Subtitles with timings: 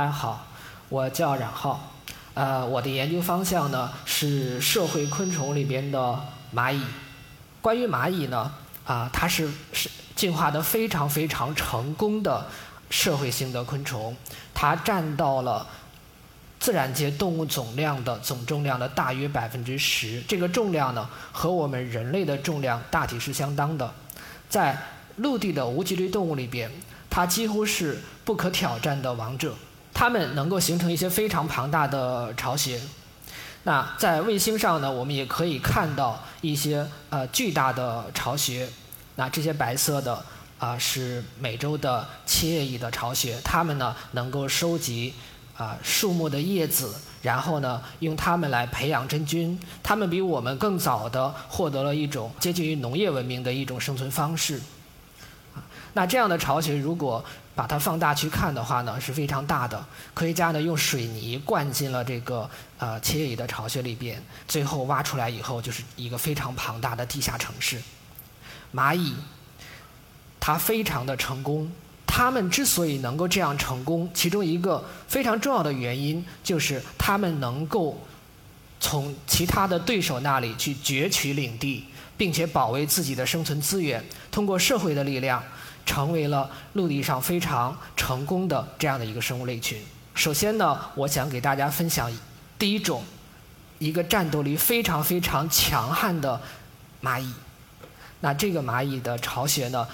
[0.00, 0.46] 大家好，
[0.88, 1.92] 我叫冉浩，
[2.32, 6.18] 呃，我的研究方向呢是社会昆虫里边的
[6.54, 6.82] 蚂蚁。
[7.60, 8.50] 关于蚂蚁呢，
[8.86, 12.46] 啊，它是是进化的非常非常成功的
[12.88, 14.16] 社会性的昆虫，
[14.54, 15.66] 它占到了
[16.58, 20.22] 自然界动物总量的总重量的大约百分之十。
[20.22, 23.92] 这个重量呢，和我们人类的重量大体是相当的。
[24.48, 24.78] 在
[25.16, 26.70] 陆地的无脊椎动物里边，
[27.10, 29.54] 它几乎是不可挑战的王者。
[30.00, 32.80] 它们能够形成一些非常庞大的巢穴。
[33.64, 38.66] 那在卫星上呢，我们也可以看到一些呃巨大的巢穴。
[39.16, 40.24] 那这些白色的
[40.58, 45.12] 啊是美洲的切叶蚁的巢穴，它们呢能够收集
[45.54, 49.60] 啊树木的叶子，然后呢用它们来培养真菌。
[49.82, 54.62] 它们比我们更早的获得了一种接近于农业文明的一种生存方式。
[55.92, 57.22] 那这样的巢穴，如果
[57.60, 59.84] 把它放大去看的话呢，是非常大的。
[60.14, 67.78] 科学家呢用水泥灌进了这个呃切叶蚁的巢穴里边，最后挖出来以后就是一个非常庞大的地下城市。
[68.74, 69.14] 蚂蚁，
[70.40, 71.70] 它非常的成功。
[72.06, 78.02] 它们之所以能够这样成功，其中一个非常重要的原因就是它们能够
[78.80, 81.84] 从其他的对手那里去攫取领地，
[82.16, 85.42] 并且保卫自己的生存资源，通过社会的力量。
[85.84, 89.80] 成为了陆地上非常成功的这样的一个生物类群。
[90.14, 92.10] 首先呢，我想给大家分享
[92.58, 93.02] 第一种，
[93.78, 96.40] 一个战斗力非常非常强悍的
[97.02, 97.32] 蚂蚁。
[98.20, 99.88] 那这个蚂蚁的巢穴呢，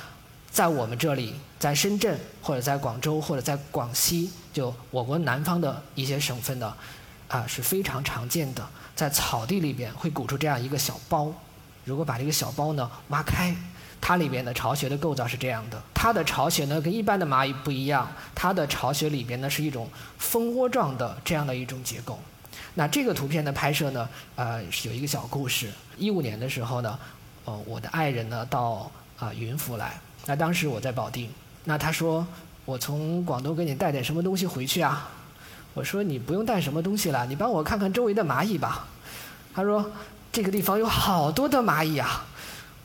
[0.51, 6.75] 在我们这里，在深圳或者在广州或者在广西，就我国南方的一些省份呢，
[7.29, 8.67] 啊是非常常见的。
[8.97, 11.33] 在草地里边会鼓出这样一个小包，
[11.85, 13.55] 如果把这个小包呢挖开。
[14.01, 22.19] 它里边的巢穴的构造是这样的，它的巢穴呢跟一般的蚂蚁不一样，它的巢穴里边呢是一种蜂窝状的这样的一种结构。
[22.75, 25.71] 那这个图片的拍摄呢，呃，是有一个小故事。
[25.97, 26.99] 一五年的时候呢，
[27.47, 31.29] 呃，我的爱人呢到啊云浮来，那当时我在保定，
[31.65, 32.25] 那他说
[32.65, 35.09] 我从广东给你带点什么东西回去啊？
[35.75, 38.87] 我说你不用带什么东西了，你帮我看看周围的蚂蚁吧。
[39.55, 39.91] 他说
[40.31, 42.25] 这个地方有好多的蚂蚁啊。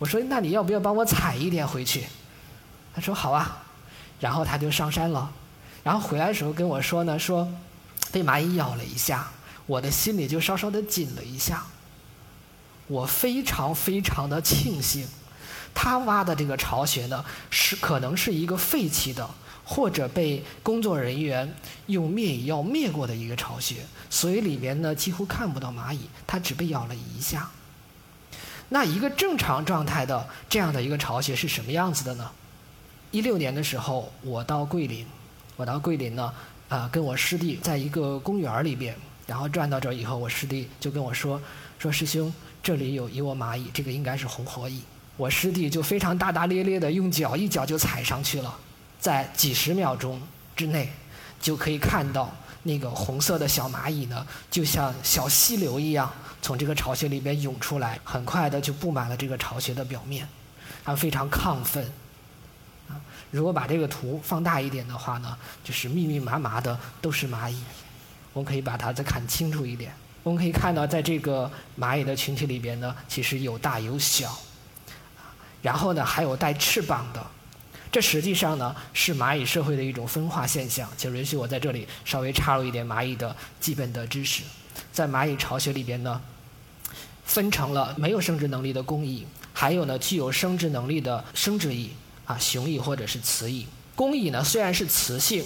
[0.01, 2.07] 我说：“那你要不要帮我采一点回去？”
[2.91, 3.63] 他说：“好啊。”
[4.19, 5.31] 然后他就上山了。
[5.84, 7.47] 然后回来的时候跟我说呢：“说
[8.11, 9.28] 被蚂蚁咬了一下，
[9.67, 11.63] 我的心里就稍稍的紧了一下。
[12.88, 15.07] 我非常非常的庆幸，
[15.72, 19.29] 他挖的这个巢穴呢，是可能是一个废弃的，
[19.63, 27.47] 或者被工作人员用灭蚁药灭过的一个巢穴，所以里面呢几乎看不到蚂蚁，它只被咬了一下。”
[28.73, 32.31] 那一个正常状态的这样的一个巢穴是什么样子的呢？
[33.11, 35.05] 一六年的时候，我到桂林，
[35.57, 36.33] 我到桂林呢，
[36.69, 38.95] 啊，跟我师弟在一个公园里边，
[39.27, 41.39] 然后转到这以后，我师弟就跟我说，
[41.79, 42.33] 说师兄，
[42.63, 44.81] 这里有一窝蚂蚁，这个应该是红火蚁。
[45.17, 48.57] 我师弟就非常大大咧咧的用脚一脚就踩上去了，
[49.01, 50.17] 在几十秒钟
[50.55, 50.89] 之内，
[51.41, 52.33] 就可以看到
[52.63, 56.09] 那个红色的小蚂蚁呢，就像小溪流一样。
[56.41, 60.28] 从这个巢穴里边涌出来，很快的就布满了这个巢穴的表面，
[60.84, 61.85] 它非常亢奋。
[62.90, 67.62] 啊，如果把这个图放大一点的话呢，就是密密麻麻的都是蚂蚁。
[68.34, 69.94] 我们可以把它再看清楚一点，
[70.24, 74.29] 我们可以看到，在这个蚂蚁的群体里边呢，其实有大有小，
[75.18, 77.25] 啊然后呢还有带翅膀的。
[77.91, 80.90] 这实际上呢是蚂蚁社会的一种分化现象。
[80.96, 84.44] 请允许我在这里稍微插入一点蚂蚁的基本的知识。
[84.91, 86.21] 在蚂蚁巢穴里边呢，
[87.23, 91.91] 分成了没有生殖能力的公蚁，还有呢具有生殖能力的生殖蚁
[92.25, 93.67] 啊雄蚁或者是雌蚁。
[93.95, 95.46] 公蚁呢虽然是雌性，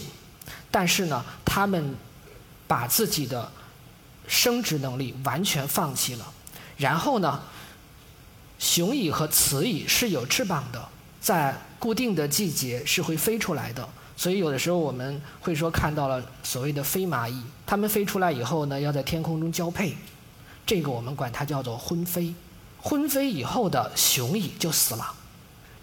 [0.72, 1.96] 但是呢它们
[2.68, 3.52] 把自己的
[4.28, 6.32] 生殖能力完全放弃了。
[6.78, 7.42] 然后呢，
[8.60, 10.90] 雄蚁和雌蚁是有翅膀的，
[11.22, 13.88] 在固定的季节是会飞出来的。
[14.18, 19.96] 所以有的时候我们会说看到了所谓的飞蚂蚁，它们飞出来以后呢，要在天空中交配，
[20.66, 22.34] 这个我们管它叫做婚飞。
[22.80, 25.14] 婚飞以后的雄蚁就死了，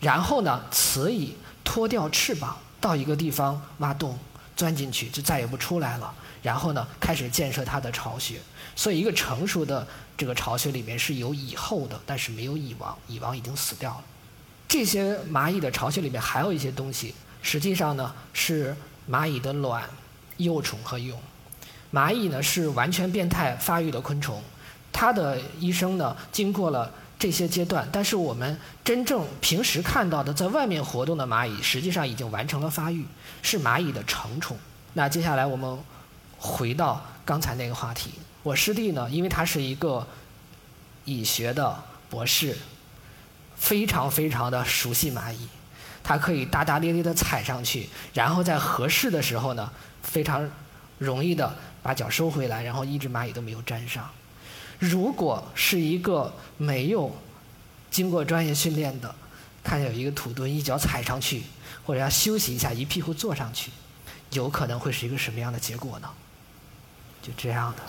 [0.00, 4.16] 然后呢，雌蚁脱掉翅膀到一个地方挖洞
[4.56, 6.14] 钻进去，就再也不出来了。
[6.42, 8.40] 然后呢，开始建设它的巢穴。
[8.74, 9.86] 所以一个成熟的
[10.16, 14.04] 这个巢穴里面是有蚁后的，但是没有蚁王，蚁王已经死掉了。
[14.66, 17.14] 这些蚂蚁的巢穴里面还有一些东西。
[17.42, 18.74] 实际上呢，是
[19.10, 19.82] 蚂蚁的卵、
[20.36, 21.14] 幼虫和蛹。
[21.92, 24.42] 蚂蚁呢是完全变态发育的昆虫，
[24.92, 27.86] 它的一生呢经过了这些阶段。
[27.92, 33.04] 但是我们真正平时看到的在外面活动的蚂蚁，实际上已经完成了发育，
[33.42, 34.56] 是蚂蚁的成虫。
[34.94, 35.78] 那接下来我们
[36.38, 38.12] 回到刚才那个话题。
[38.42, 40.06] 我师弟呢，因为他是一个
[41.04, 42.56] 蚁学的博士，
[43.56, 45.48] 非常非常的熟悉蚂蚁，
[46.04, 49.70] 它可以大大咧咧的踩上去，然后在合适的时候呢，
[50.02, 50.48] 非常
[50.98, 54.08] 容易的把脚收回来，然后一只蚂蚁都没有粘上。
[54.78, 57.14] 如果是一个没有
[57.90, 59.14] 经过专业训练的，
[59.62, 61.44] 看见有一个土墩，一脚踩上去，
[61.84, 63.70] 或者要休息一下，一屁股坐上去，
[64.30, 66.08] 有可能会是一个什么样的结果呢？
[67.22, 67.82] 就这样的。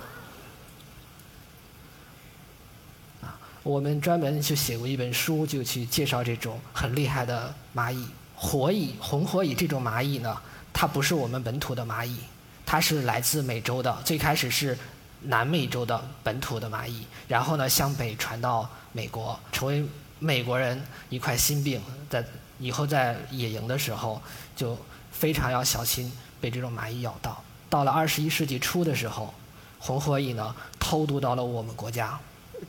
[3.63, 8.05] 我们专门就写过一本书，就去介绍这种很厉害的蚂蚁——
[8.35, 10.37] 火蚁、红火蚁这种蚂蚁呢，
[10.71, 12.17] 它不是我们本土的蚂蚁，
[12.65, 14.77] 它是来自美洲的，最开始是。
[15.25, 19.81] 南美洲的本土的蚂蚁，然后呢向北传到美国，成为
[20.19, 21.81] 美国人一块心病。
[22.09, 22.21] 在
[22.59, 24.21] 以后在野营的时候，
[24.53, 24.77] 就
[25.13, 26.11] 非常要小心
[26.41, 27.41] 被这种蚂蚁咬到。
[27.69, 29.33] 到了二十一世纪初的时候，
[29.79, 32.19] 红火蚁呢偷渡到了我们国家，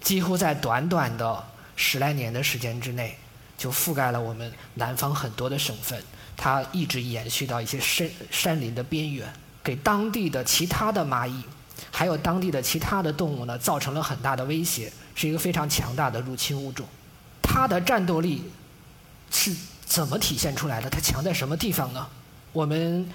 [0.00, 1.44] 几乎在短短的
[1.76, 3.16] 十来年的时间之内，
[3.56, 6.02] 就覆盖了我们南方很多的省份。
[6.36, 9.32] 它一直延续到一些山山林的边缘，
[9.62, 11.44] 给当地的其他的蚂蚁。
[11.90, 16.86] 还有当地的其他的动物呢，造成了很大的威胁，是一个非常强大的入侵物种。
[17.42, 18.50] 它的战斗力
[19.30, 19.54] 是
[19.84, 20.90] 怎么体现出来的？
[20.90, 22.06] 它强在什么地方呢？
[22.52, 23.08] 我们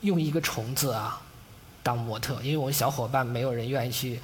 [0.00, 1.20] 用一个虫子啊
[1.82, 4.20] 当模特，因为我们小伙伴没有人愿意去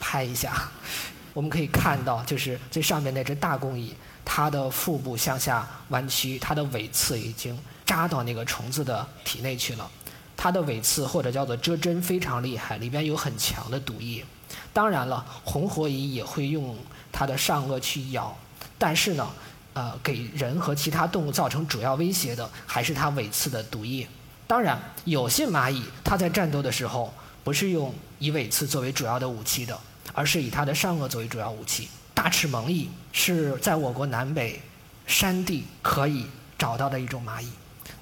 [0.00, 0.52] 拍一下。
[1.32, 3.94] 我们可以看到，就是最上面那只大公蚁，
[4.24, 7.56] 它的腹部向下弯曲，它的尾刺已经
[7.86, 9.88] 扎到那个虫子的体内去了。
[10.36, 14.24] 它的尾刺或者叫做蛰针非常厉害，里边有很强的毒液。
[14.72, 16.76] 当然了，红火蚁也会用
[17.12, 18.36] 它的上颚去咬，
[18.76, 19.30] 但是呢，
[19.74, 24.08] 呃，给人和其他动物造成主要威胁的还是它尾刺的毒液。
[24.48, 27.14] 当然，有些蚂蚁它在战斗的时候
[27.44, 29.78] 不是用以尾刺作为主要的武器的，
[30.12, 31.88] 而是以它的上颚作为主要武器。
[32.14, 34.60] 大齿猛蚁是在我国南北
[35.06, 36.26] 山地可以
[36.58, 37.48] 找到的一种蚂蚁，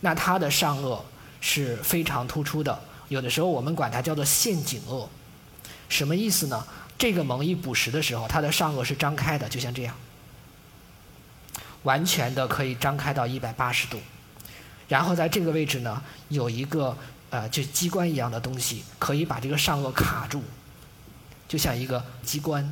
[0.00, 1.00] 那它的上颚。
[1.40, 2.76] 是非常突出的，
[3.06, 5.06] 有的时候我们管它叫做陷阱颚，
[5.88, 6.66] 什么意思呢？
[6.99, 9.94] 这个猛蚁捕食的时候，它的上颚是张开的，就像这样，
[11.84, 14.00] 完全的可以张开到一百八十度，
[14.88, 16.99] 然后在这个位置呢，有一个
[17.31, 20.43] 呃，就机关一样的东西，可以把这个上颚卡住，
[21.49, 22.71] 就像一个机关，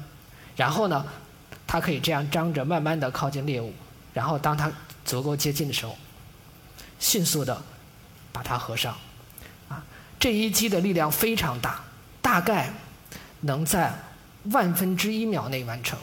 [0.55, 1.05] 然后呢，
[1.67, 3.73] 它可以这样张着，慢慢的靠近猎物，
[4.15, 4.71] 然后当它
[5.05, 5.97] 足够接近的时候，
[7.01, 7.61] 迅速的。
[8.33, 8.95] 把它合上，
[9.71, 9.83] 啊，
[10.21, 11.83] 这一击的力量非常大，
[12.21, 12.71] 大概
[13.41, 13.95] 能在
[14.51, 15.99] 万分之一秒内完成。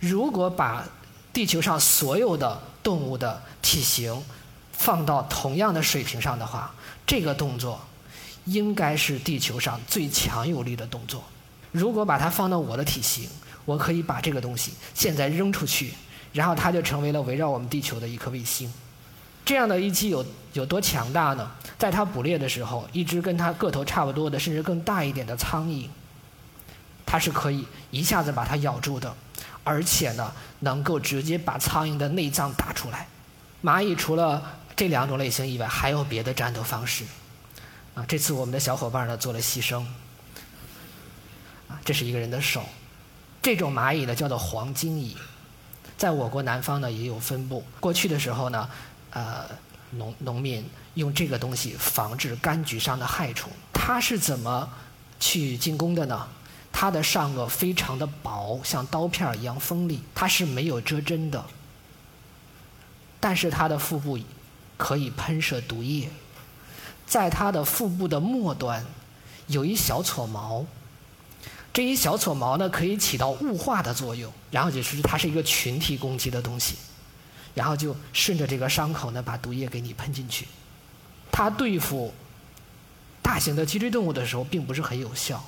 [0.00, 0.84] 如果把
[1.32, 4.20] 地球上所有的动物的体型
[4.72, 6.74] 放到同样的水平上的话，
[7.06, 7.80] 这个动作
[8.46, 11.22] 应该是地球上最强有力的动作。
[11.72, 13.28] 如果把它放到我的体型，
[13.64, 15.92] 我可以把这个东西现在扔出去，
[16.32, 18.72] 然后它就成为了围绕我们地球的一颗卫星。
[19.44, 21.50] 这样的一击有有多强大呢？
[21.78, 25.86] 在它捕猎的时候，一只跟它个头差不多的，甚至更大一点的苍蝇，
[27.06, 29.14] 它是可以一下子把它咬住的，
[29.64, 33.06] 而且呢，能够直接把苍蝇的内脏打出来。
[33.62, 37.04] 蚂蚁除了这两种类型以外，还有别的战斗方式。
[37.94, 39.82] 啊，这次我们的小伙伴呢做了牺牲。
[41.84, 42.62] 这是一个人的手。
[43.42, 45.16] 这种蚂蚁呢叫做黄金蚁，
[45.96, 47.64] 在我国南方呢也有分布。
[47.80, 48.68] 过去的时候呢。
[49.10, 49.46] 呃，
[49.92, 53.50] 农农民用这个东西防治柑橘上的害虫。
[53.72, 54.68] 它是怎么
[55.18, 56.28] 去进攻的呢？
[56.70, 61.42] 它的上颚非常的薄，像刀片一样锋利，它是没有遮针的。
[63.18, 64.18] 但是它的腹部
[64.76, 66.10] 可以喷射毒液，
[67.06, 68.84] 在它的腹部的末端
[69.46, 70.66] 有一小撮毛，
[71.78, 76.74] 这一小撮毛呢可以起到雾化的作用，然后就是它是一个群体攻击的东西。
[77.54, 80.48] 然后就顺着这个伤口呢，把毒液给你喷进去。
[81.30, 82.12] 它对付
[83.22, 85.40] 大型的脊椎动物的时候并不是很有效，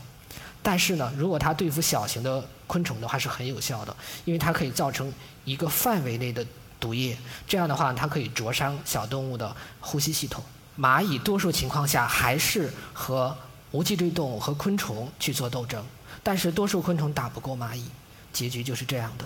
[0.62, 5.12] 但是呢，如果它对付小型的昆虫的话是很有效的，因为它可以造成
[5.44, 6.46] 一个范围内的
[6.78, 7.18] 毒液。
[7.48, 10.44] 这样的话，它可以灼伤小动物的呼吸系统。
[10.78, 13.36] 蚂蚁多数情况下还是和
[13.72, 15.84] 无脊椎动物和昆虫去做斗争，
[16.22, 17.88] 但是多数昆虫打不过蚂蚁，
[18.32, 19.24] 结局就是这样的，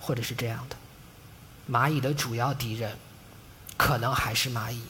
[0.00, 0.76] 或者是这样的。
[1.70, 2.96] 蚂蚁的主要敌人，
[3.76, 4.82] 可能还是蚂蚁。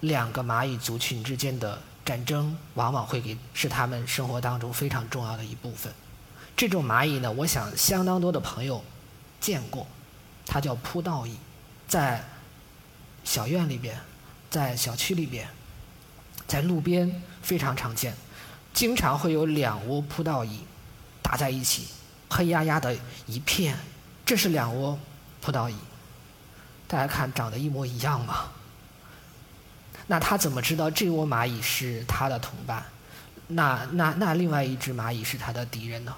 [0.00, 5.92] 两个蚂蚁族群之间的战争，往往会给是他们生活当中非常重要的一部分。
[6.56, 8.84] 这种蚂蚁呢，我想相当多的朋友
[9.40, 9.86] 见过，
[10.44, 11.36] 它叫扑倒蚁，
[11.88, 12.22] 在
[13.24, 13.98] 小院里边，
[14.50, 15.48] 在小区里边，
[16.46, 18.14] 在路边非常常见，
[18.74, 20.58] 经常会有两窝扑倒蚁
[21.22, 21.86] 打在一起，
[22.28, 23.78] 黑压压的一片，
[24.26, 24.98] 这是两窝
[25.40, 25.76] 扑倒蚁。
[26.88, 28.48] 大家看，长得一模一样吗？
[30.08, 32.84] 那他怎么知道这窝蚂蚁是他的同伴？
[33.46, 36.14] 那那那另外一只蚂蚁是他的敌人呢？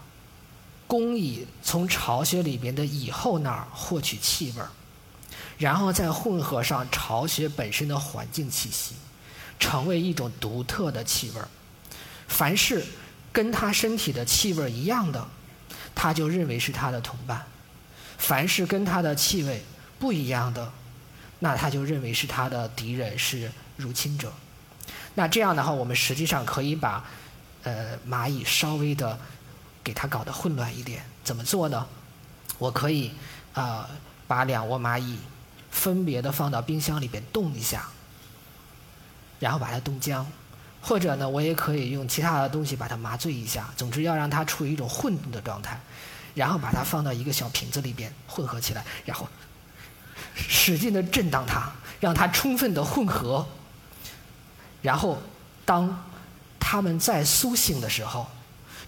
[0.87, 4.71] 工蚁从巢穴里边的蚁后那儿获取气味儿，
[5.59, 8.95] 然后再混合上巢穴本身的环境气息，
[9.59, 11.49] 成为一种独特的气味儿。
[12.29, 12.85] 凡是
[13.33, 15.27] 跟它身体的气味一样的，
[15.95, 17.39] 它就认为是它的同伴；
[18.19, 19.63] 凡是跟它的气味
[19.99, 20.73] 不一样的，
[21.39, 24.33] 那它就认为是它的敌人，是入侵者。
[25.15, 27.05] 那这样的话，我们实际上可以把
[27.63, 29.19] 呃蚂蚁稍微的。
[29.87, 31.87] 给它搞得混乱一点，怎么做呢？
[32.59, 33.13] 我可以
[33.55, 33.89] 啊，
[34.27, 35.17] 把两窝蚂蚁
[35.71, 37.89] 分别的放到冰箱里边冻一下，
[39.39, 40.27] 然后把它冻僵，
[40.81, 43.69] 或者呢，我也可以用其他的东西把它麻醉一下。
[43.77, 45.81] 总之要让它处于一种混沌的状态，
[46.35, 49.29] 然后把它放到一个小瓶子里边混合起来，然后
[50.35, 53.47] 使劲的震荡它，让它充分的混合。
[54.83, 55.21] 然后
[55.65, 56.05] 当
[56.59, 58.27] 它们在苏醒的时候。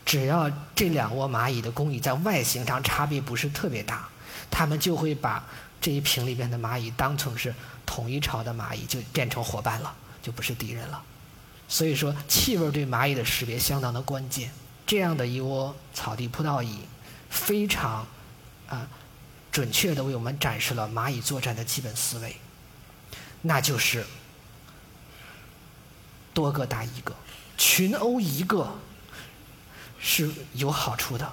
[0.04, 4.08] 只要这两窝蚂蚁的工蚁在外形上差别不是特别大，
[4.50, 5.44] 它们就会把
[5.82, 7.54] 这一瓶里边的蚂蚁当成是
[7.84, 11.02] 同一巢的蚂蚁，就变成伙伴了，就不是敌人了。
[11.68, 14.50] 所以说，气味对蚂蚁的识别相当的关键。
[14.86, 16.80] 这样的一窝草地葡萄蚁，
[17.30, 18.06] 非常
[18.68, 18.88] 啊
[19.52, 22.34] 准确的为我们展示了蚂蚁作战的基本思维，
[23.42, 24.04] 那就是
[26.32, 27.14] 多个打一个，
[27.56, 28.68] 群殴一个。
[30.00, 31.28] 是有好处的，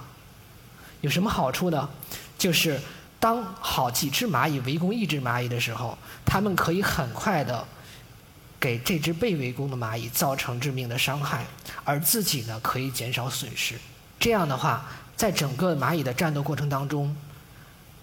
[1.00, 1.88] 有什么好处呢？
[2.36, 2.80] 就是
[3.20, 7.64] 当好几只蚂蚁围攻一只蚂蚁的时候，它们可以很快的
[8.58, 11.44] 给这只被围攻的蚂蚁造成致命的伤害，
[11.84, 13.74] 而自己呢可以减少损失。
[14.18, 14.86] 这样的话，
[15.16, 17.16] 在整个蚂蚁的战斗过程当中，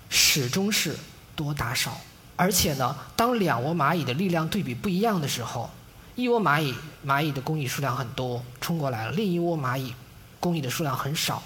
[0.09, 0.95] 始终是
[1.35, 1.99] 多打少。
[2.35, 5.69] 而且呢，当两窝蚂蚁的力量对比不一样的时候，
[6.15, 6.73] 一窝蚂蚁
[7.05, 9.93] 蚂蚁的工蚁数量很多，冲过来了；另一窝蚂蚁。
[10.39, 11.41] 工蚁的数量很少，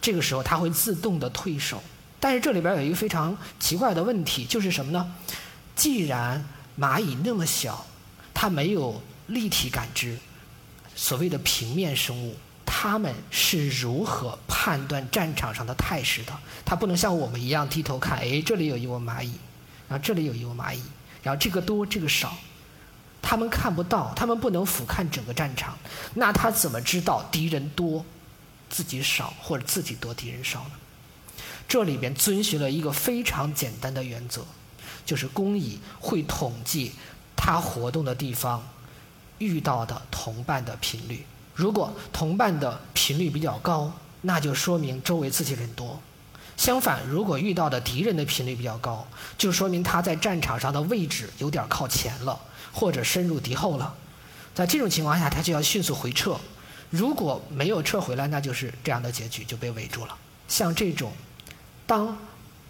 [0.00, 1.80] 这个时候它会自动的退守。
[2.18, 5.14] 但是这里边有一个非常奇怪的问题，就是什么呢？
[5.76, 6.44] 既然
[6.78, 7.86] 蚂蚁那么小，
[8.40, 10.16] 它没有立体感知，
[10.96, 16.32] 所谓的平面生物，它们是如何判断战场上的态势的？
[16.64, 19.34] 它不能像我们一样低头看，哎，这里有一窝蚂蚁，
[19.86, 20.80] 然后这里有一窝蚂蚁，
[21.22, 22.34] 然后这个多，这个少，
[23.20, 25.76] 他们看不到，他们不能俯瞰整个战场，
[26.14, 28.02] 那他怎么知道敌人多？
[28.70, 30.70] 自己少或者自己多敌人少呢？
[31.68, 34.46] 这里边遵循了一个非常简单的原则，
[35.04, 36.92] 就是工蚁会统计
[37.42, 38.62] 它活动的地方
[39.38, 41.24] 遇到的同伴的频率。
[41.54, 45.98] 如果同伴的频率比较高，那就说明周围自己人多；
[46.58, 49.06] 相反，如果遇到的敌人的频率比较高，
[49.38, 52.38] 就说明他在战场上的位置有点靠前了，
[52.72, 53.94] 或者深入敌后了。
[54.54, 56.38] 在这种情况下，他就要迅速回撤。
[56.90, 60.14] 如果没有撤回来，那就是这样的结局，就被围住了。
[60.46, 61.10] 像这种，
[61.86, 62.18] 当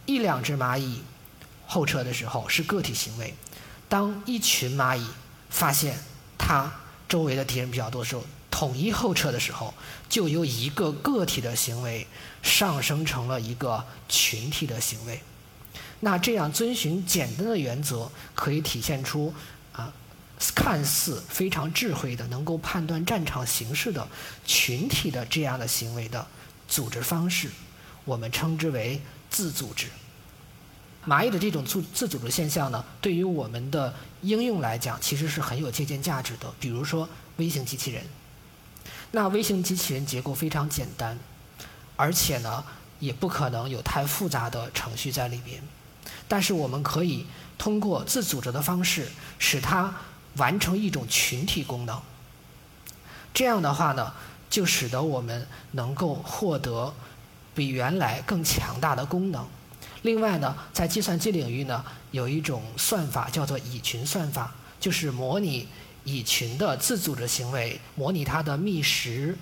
[0.06, 1.02] 一两只蚂蚁
[1.66, 3.34] 后撤的时候是个体行为；
[3.90, 5.06] 当一群蚂蚁
[5.50, 5.98] 发现
[6.38, 6.72] 它
[7.06, 9.74] 周围的敌人比较多的时候，统一后撤的时候，
[10.08, 12.06] 就由一个个体的行为
[12.42, 15.20] 上升成了一个群体的行为。
[16.00, 19.34] 那这样遵循简单的原则，可以体现出
[19.72, 19.92] 啊。
[20.54, 24.08] 看似非常智慧的，能够判断战场形势的
[24.46, 26.26] 群体的这样的行为的
[26.66, 27.50] 组织方式，
[28.06, 29.88] 我们称之为自组织。
[31.06, 36.52] 蚂蚁的这种自自组织现象呢，对于我们的应用来讲，其实是很有借鉴价值的。
[36.58, 38.04] 比如说微型机器人，
[39.12, 41.18] 那微型机器人结构非常简单，
[41.96, 42.64] 而且呢，
[42.98, 45.62] 也不可能有太复杂的程序在里边。
[46.28, 47.26] 但是我们可以
[47.58, 49.94] 通过自组织的方式，使它。
[50.36, 52.00] 完成一种群体功能，
[53.34, 54.14] 这样的话呢，
[54.48, 56.94] 就使得我们能够获得
[57.52, 59.44] 比原来更强大的功能。
[60.02, 65.68] 另外呢，在计算机领域呢，有一种算法叫做蚁群算法，就是模拟
[66.04, 69.36] 蚁群的自组织行为，模拟它的觅食、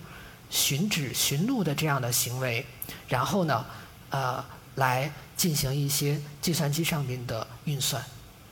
[0.50, 2.66] 寻址、寻路的这样的行为，
[3.08, 3.64] 然后呢，
[4.10, 8.04] 呃，来进行一些计算机上面的运算。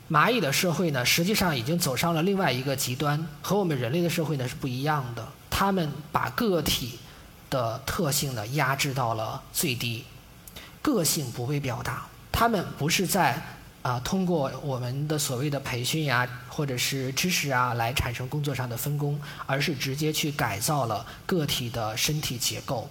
[0.09, 5.27] 蚂蚁的社会呢，实际上已经走上了另外一个极端，和我们人类的社会呢是不一样的。
[5.51, 6.99] 他们把个体
[7.51, 10.05] 的特性呢压制到了最低，
[10.87, 12.07] 个性不被表达。
[12.31, 13.43] 他们不是在
[13.83, 22.89] 啊，通过我们的所谓的培训呀，或者是知识啊，来产生工作上的分工，而是直接去改造了个体的身体结构，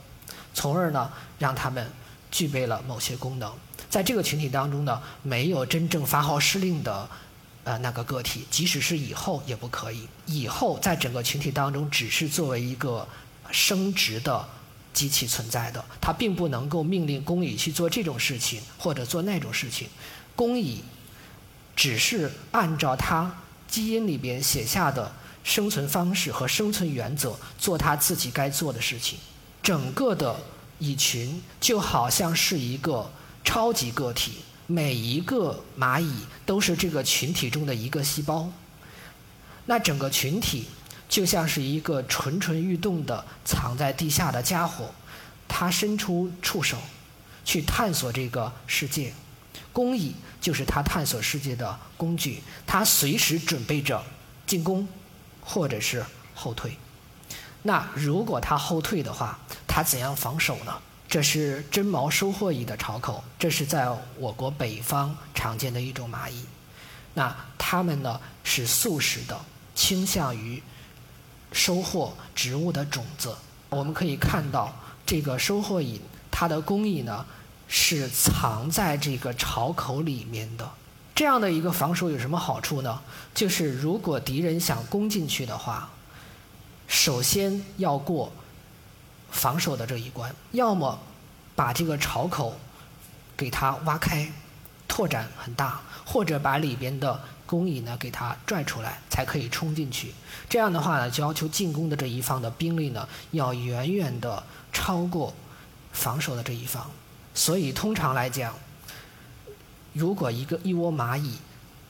[0.53, 1.09] 从而呢，
[1.39, 1.89] 让他们
[2.29, 3.49] 具备了某些功能。
[3.89, 7.07] 在这个群体当中呢，没有真正发号施令的
[7.63, 10.05] 呃那个个体，即使是以后也不可以。
[10.25, 13.07] 以后在整个群体当中，只是作为一个
[13.51, 14.45] 生殖的
[14.95, 19.87] 机器存在的，它并不能够命令工蚁去做这种事情或者做那种事情。
[20.35, 20.81] 工蚁
[21.75, 25.11] 只是按照它基因里边写下的
[25.43, 29.19] 生存方式和生存原则做它自己该做的事情。
[29.61, 30.35] 整个的
[30.79, 33.11] 蚁群就好像是一个
[33.43, 34.33] 超级个体，
[34.67, 36.13] 每一个蚂蚁
[36.45, 38.49] 都是这个群体中的一个细胞。
[39.65, 40.65] 那整个群体
[41.07, 44.93] 就像是一个蠢蠢欲动的藏在地下的家伙，
[45.47, 46.77] 它伸出触手
[47.43, 49.13] 去探索这个世界。
[49.71, 54.03] 工蚁就是它探索世界的工具，它随时准备着
[54.47, 54.87] 进攻，
[55.41, 56.77] 或者是后退。
[57.63, 60.73] 那如果它后退的话，它怎样防守呢？
[61.07, 66.45] 这是真毛收获蚁的巢口，这是在我国北方常见的一种蚂蚁。
[67.13, 69.39] 那它们呢是素食的，
[69.73, 70.61] 倾向于
[71.51, 73.35] 收获植物的种子。
[73.69, 74.73] 我们可以看到
[75.05, 77.25] 这个收获蚁，它的工蚁呢。
[77.67, 80.69] 是藏在这个巢口里面的，
[81.15, 83.01] 这样的一个防守有什么好处呢？
[83.33, 85.89] 就是如果敌人想攻进去的话，
[86.87, 88.31] 首先要过
[89.31, 90.99] 防守的这一关，要么
[91.55, 92.55] 把这个巢口
[93.35, 94.31] 给它挖开，
[94.87, 100.13] 拓展很大，或者把里边的工蚁呢给它拽出来，才可以冲进去。
[100.49, 105.33] 这样的话呢，就要求进攻的这一方的兵力呢要远远的超过
[105.91, 106.89] 防守的这一方。
[107.33, 108.53] 所以，通常来讲，
[109.93, 111.37] 如果一个一窝蚂蚁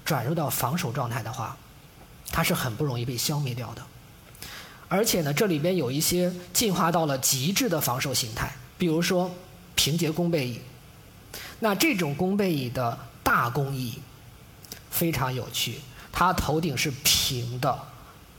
[0.04, 1.56] 转入到防守状态的话，
[2.32, 3.82] 它是很不容易被消灭掉的。
[4.88, 9.32] 而且呢，这里边有一些进化到了极致的防守形态，比如说
[9.76, 10.60] 平节弓背蚁。
[11.60, 14.00] 那这种弓背蚁的大弓蚁
[14.89, 15.80] 非常有趣，
[16.12, 17.78] 它头顶是平的，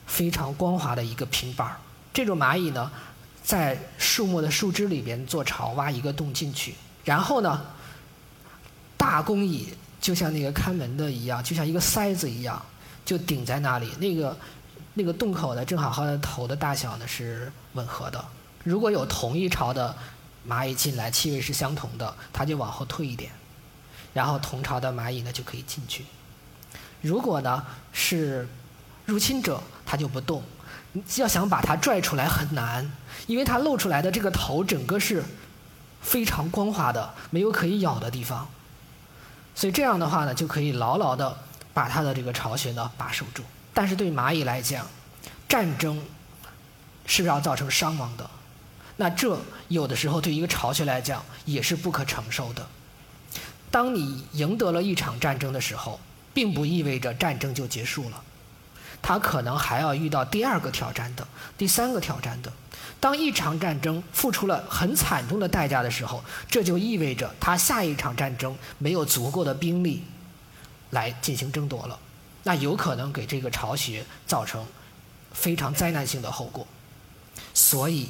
[0.06, 1.76] 非常光滑的一个平板儿。
[2.12, 2.90] 这种蚂蚁呢，
[3.42, 6.74] 在树木的树枝里边做巢，挖一个洞进去。
[7.04, 7.64] 然后呢，
[8.96, 9.68] 大工蚁
[10.00, 12.60] 就像那个看门的一样，就像一个塞子一样，
[13.04, 13.90] 就顶在那里。
[13.98, 14.36] 那个
[14.94, 18.24] 那个洞口呢，正好和它头的大小呢是吻合的。
[18.64, 19.94] 如果有同一巢的
[20.48, 23.30] 蚂蚁进来，气味是相同的，它就往后退一点，
[24.12, 26.04] 然后同巢的蚂蚁呢就可以进去。
[27.00, 28.48] 如果呢是
[29.04, 30.42] 入侵者，它就不动。
[31.16, 32.90] 要想把它拽出来很难，
[33.26, 35.24] 因为它露出来的这个头整个是。
[36.02, 38.46] 非常光滑的，没有可以咬的地方，
[39.56, 41.36] 所以这样的话呢，就可以牢牢的
[41.74, 43.42] 把它的这个巢穴呢把守住。
[43.74, 44.86] 但是对蚂蚁来讲，
[45.48, 46.00] 战争
[47.06, 48.30] 是要造成伤亡的，
[48.96, 52.66] 那这有的时候对一个巢穴来讲也是不可承受的。
[53.70, 56.00] 当你赢得了一场战争的时候，
[56.32, 58.22] 并不意味着战争就结束了，
[59.02, 61.26] 它可能还要遇到第二个挑战的，
[61.58, 62.50] 第三个挑战的。
[62.98, 70.02] 当一场战争付出了很惨重的代价的时候，这就意味着他下一场战争没有足够的兵力
[70.90, 71.98] 来进行争夺了，
[72.44, 74.64] 那有可能给这个巢穴造成
[75.32, 76.66] 非常灾难性的后果。
[77.52, 78.08] 所以，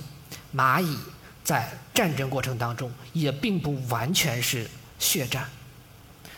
[0.56, 0.96] 蚂蚁
[1.44, 5.46] 在战争过程当中也并不完全是血战，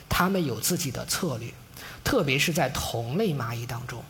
[0.09, 1.53] 它们有自己的策略，
[2.03, 4.03] 特别是在同类蚂蚁当中，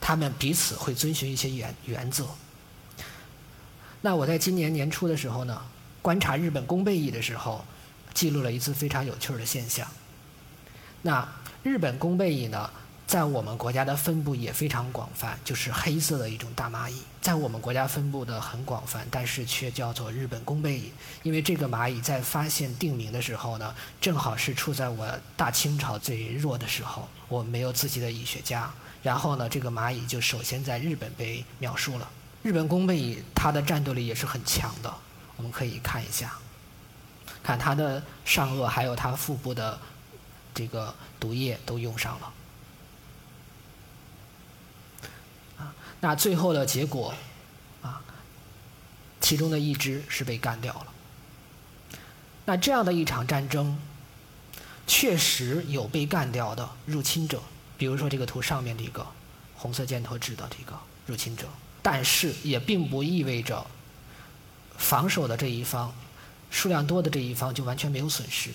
[0.00, 2.28] 它们彼此会遵循一些原原则。
[4.00, 5.60] 那我在今年年初的时候呢，
[6.00, 7.64] 观察日本弓背蚁的时候，
[8.14, 9.88] 记录了一次非常有趣的现象。
[11.02, 11.26] 那
[11.62, 12.70] 日本弓背蚁呢，
[13.12, 20.90] 在我们国家的分布也非常广泛，就是黑色的一种大蚂蚁，在我们国家分布的很广泛，但是却叫做日本弓背蚁，
[21.22, 28.72] 因为这个蚂蚁在发现定名的时候呢，正好是处在我大清朝最弱的时候，我没有自己的蚁学家，
[29.02, 32.08] 然后呢，这个蚂蚁就首先在日本被描述了。
[32.42, 34.90] 日本弓背蚁，它的战斗力也是很强的。
[35.36, 36.32] 我们可以看一下，
[37.42, 39.78] 看它的上颚还有它腹部的
[40.54, 42.32] 这个毒液都用上了。
[46.02, 47.14] 那最后的结果，
[47.80, 48.02] 啊，
[49.20, 50.86] 其中的一只是被干掉了。
[52.44, 53.78] 那这样的一场战争，
[54.84, 57.40] 确实有被干掉的入侵者，
[57.78, 59.06] 比如说这个图上面这个
[59.54, 61.46] 红色箭头指的这个入侵者。
[61.82, 63.64] 但是也并不意味着
[64.76, 65.94] 防守的这一方
[66.50, 68.50] 数量多的这一方就完全没有损失。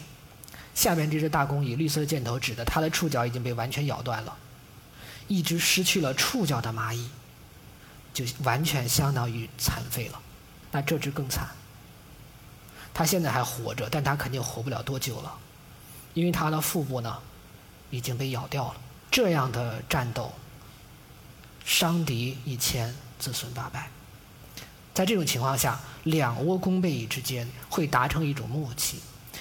[0.75, 4.35] 下面这只大公蚁，绿色箭头指的它的触角已经被完全咬断了。
[5.29, 7.09] 一只失去了触角的蚂蚁，
[8.17, 10.19] 就完全相当于残废了。
[10.71, 11.47] 那这只更惨，
[12.91, 15.31] 它现在还活着，但它肯定活不了多久了，
[16.15, 17.15] 因为它的腹部呢
[17.91, 18.77] 已经被咬掉了。
[19.11, 20.33] 这样的战斗，
[21.63, 23.87] 伤敌一千，自损八百。
[24.95, 28.99] 在这种情况下，两窝弓背蚁之间会达成一种默契，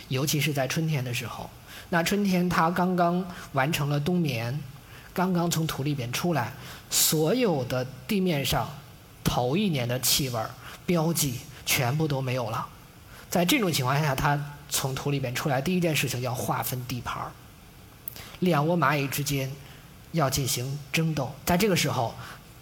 [0.09, 1.49] 尤其是在春天的时候。
[1.89, 4.61] 那春天它刚刚完成了冬眠，
[5.17, 6.53] 刚刚从土里边出来，
[6.91, 8.69] 所有的地面上
[9.25, 10.39] 头一年的气味
[10.85, 12.69] 标记全部都没有了。
[13.31, 17.33] 在这种情况下，它从土里边出来，第一件事情要划分地盘儿。
[18.41, 19.51] 两窝蚂蚁之间
[20.13, 22.15] 要进行争斗，在这个时候。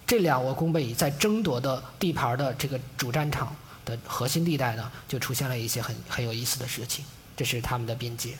[0.07, 7.03] 这两窝弓背蚁在争夺的地盘的这个主战场的核心地带呢，就出现了一些很很有意思的事情。
[7.35, 8.37] 这是他们的边界，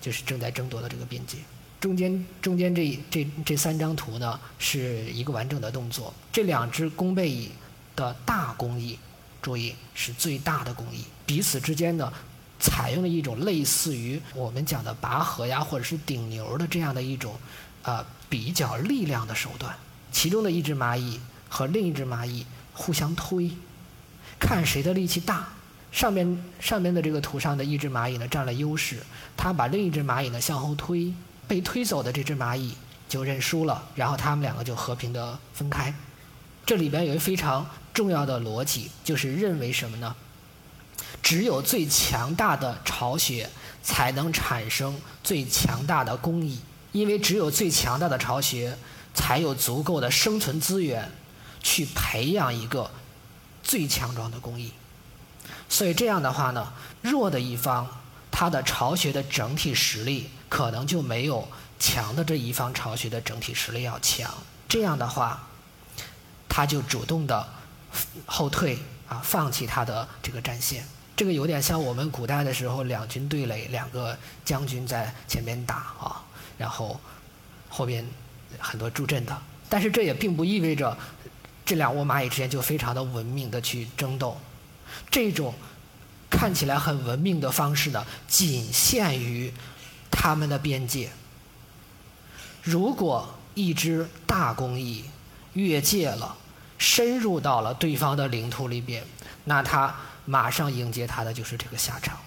[0.00, 1.36] 就是正在争夺的这个边界。
[1.82, 6.14] 中间中间这这这三张图呢，是一个完整的动作。
[6.30, 7.50] 这两只弓背蚁
[7.96, 8.96] 的大工蚁，
[9.42, 12.12] 注意是最大的工蚁，彼此之间呢，
[12.60, 17.34] 采用了一种类似于我们讲的拔河呀，或者是顶牛的这样的一种，
[17.82, 19.74] 呃，比较力量的手段。
[20.12, 21.18] 其中的一只蚂蚁
[21.48, 23.50] 和另一只蚂蚁互相推，
[24.38, 25.48] 看谁的力气大。
[25.90, 29.02] 上面上面的这个图上的一只蚂蚁呢占了优势，
[29.36, 31.12] 它把另一只蚂蚁呢向后推，
[31.46, 32.76] 被推走的这只蚂蚁
[33.08, 35.94] 就认输了，然后他们两个就和平的分开。
[36.64, 40.14] 这里边有一个非常重要的逻辑，就是认为什么呢？
[41.22, 43.48] 只有最强大的巢穴
[43.82, 46.60] 才能产生最强大的工蚁，
[46.92, 48.76] 因为只有最强大的巢穴。
[49.14, 51.12] 才有足够的生存资源
[51.62, 52.90] 去培养一个
[53.62, 54.72] 最强壮的工蚁。
[55.68, 57.86] 所以这样的话呢，弱的一方，
[58.42, 61.46] 它的巢穴的整体实力可能就没有
[61.78, 64.34] 强的这一方巢穴的整体实力要强。
[64.68, 65.46] 这样的话，
[66.48, 67.48] 他就主动的
[68.26, 68.76] 后退
[69.06, 70.84] 啊，放弃他的这个战线。
[71.14, 76.20] 这个有点像我们古代的时候两军对垒，两个将军在前面打啊，
[76.58, 76.98] 然后
[77.68, 78.04] 后边。
[78.58, 79.34] 很多助阵的，
[79.68, 80.94] 但是这也并不意味着
[81.64, 84.36] 这两窝蚂蚁之间就非常的文明的去争斗。
[85.10, 85.54] 这种
[86.32, 89.52] 看起来很文明的方式呢，仅限于
[90.10, 91.12] 他们的边界。
[92.62, 95.04] 如果一只大公蚁
[95.52, 96.36] 越界了，
[96.78, 99.04] 深入到了对方的领土里边，
[99.44, 102.18] 那它马上迎接它的就是这个下场，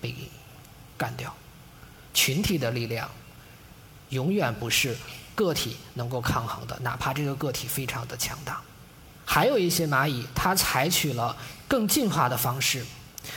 [0.00, 0.14] 被
[0.98, 1.32] 干掉。
[2.12, 3.08] 群体的力量
[4.10, 4.96] 永远不是。
[5.36, 8.58] 个体能够抗衡的，哪怕这个个体非常的强大。
[9.26, 11.36] 还有一些蚂蚁，它采取了
[11.68, 12.86] 更进化的方式，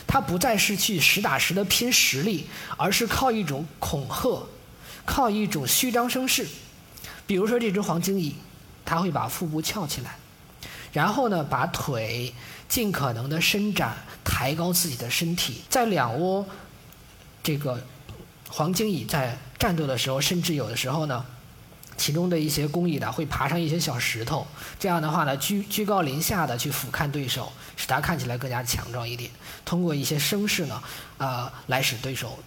[0.08, 2.47] 它不再是去实打实的拼实力，
[2.78, 4.47] 而是靠一种恐吓，
[5.06, 6.47] 靠一种虚张声势。
[7.25, 8.36] 比如说这只黄金蚁，
[8.86, 10.17] 它会把腹部翘起来，
[10.91, 12.34] 然后呢，把腿
[12.67, 15.62] 尽可能的伸展，抬高自己的身体。
[15.69, 16.45] 在两窝
[17.43, 17.82] 这个
[18.49, 21.25] 黄金蚁在战斗的时候，甚至有的时候呢。
[21.99, 24.47] 其中的一些工蚁呢，会爬上一些小石头，
[24.79, 29.29] 这样的话呢，居居高临下的去俯瞰对手，使他看起来更加强壮一点。
[29.65, 30.81] 通过一些声势呢，
[31.17, 32.39] 呃，来使对手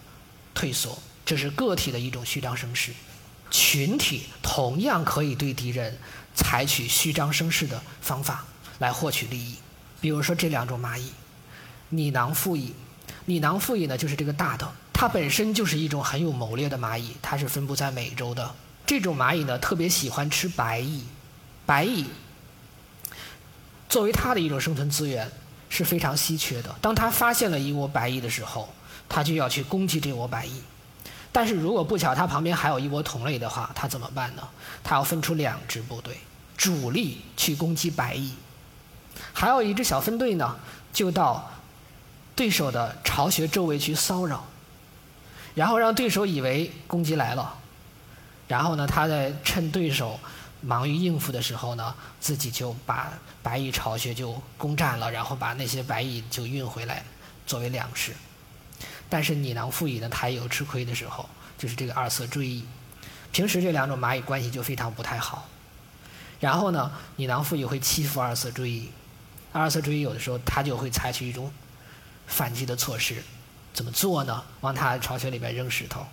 [0.55, 2.91] 退缩，这是个体的一种虚张声势。
[3.51, 5.95] 群体同样可以对敌人
[6.33, 8.43] 采取虚张声势的方法
[8.79, 9.55] 来获取利益。
[10.01, 11.11] 比如说这两种蚂蚁，
[11.89, 12.73] 拟囊复蚁。
[13.25, 18.55] 拟囊复蚁呢，就是这个大的，它本身就是一种很有谋略的蚂蚁，它是分布在美洲的。
[18.85, 21.03] 这种蚂蚁呢，特别喜欢吃白蚁。
[21.65, 22.05] 白蚁
[23.87, 25.31] 作为它的一种生存资源
[25.69, 26.75] 是非常稀缺的。
[26.81, 28.67] 当它发现了一窝白蚁的时候，
[29.07, 30.61] 它就要去攻击这窝白蚁。
[31.31, 34.47] 但是如果不巧它旁边还有一窝同类的话，它怎么办呢？
[34.83, 36.17] 它要分出两支部队，
[36.57, 38.33] 主力去攻击白蚁，
[39.31, 40.55] 还有一支小分队呢，
[40.91, 41.51] 就到
[42.35, 44.45] 对手的巢穴周围去骚扰，
[45.55, 47.55] 然后让对手以为攻击来了。
[48.53, 50.19] 然后呢，他在趁对手
[50.61, 53.11] 忙于应付的时候呢，自己就把
[53.41, 57.03] 白蚁巢穴就攻占了，然后把那些白蚁就运回来
[57.47, 58.11] 作为粮食。
[59.09, 62.63] 但是拟囊附蚁呢，它也有吃亏的时候，就是这个二色锥蚁。
[63.31, 65.49] 平时这两种蚂蚁关系就非常不太好。
[66.39, 68.91] 然后呢，拟囊附蚁会欺负二色锥蚁，
[69.51, 71.51] 二色锥蚁有的时候它就会采取一种
[72.27, 73.23] 反击的措施，
[73.73, 74.43] 怎么做呢？
[74.61, 76.05] 往它巢穴里边扔石头。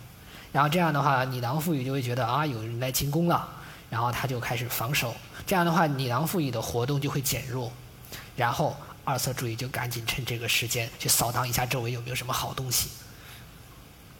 [0.52, 3.48] 然后这样的话，拟囊复蚁就会觉得啊有人来进攻了，
[3.88, 5.14] 然后他就开始防守。
[5.46, 7.72] 这样的话，拟囊复蚁的活动就会减弱，
[8.36, 12.90] 然后二色锥蚁就赶紧趁这个时间去扫荡一下周围有没有什么好东西。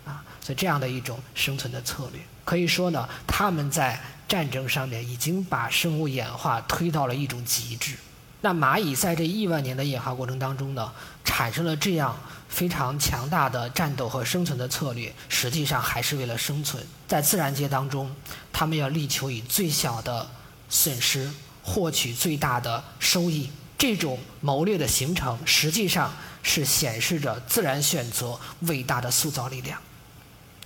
[0.04, 7.96] 啊，所以这样的一种生存的策略，可以说呢，他们在战争上面已经把生物演化推到了一种极致。
[8.40, 10.90] 那蚂蚁在这亿万年的演化过程当中呢，
[11.24, 12.16] 产生了这样
[12.50, 16.84] 非常强大的战斗和生存的策略，实际上还是为了生存。
[17.08, 18.14] 在自然界当中，
[18.52, 20.28] 他们要力求以最小的
[20.68, 21.30] 损失
[21.62, 23.50] 获取最大的收益。
[23.78, 29.80] 这种谋略的形成，实际上是显示着自然选择伟大的塑造力量。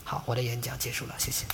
[0.02, 1.44] 好，我的演讲结束了，谢谢。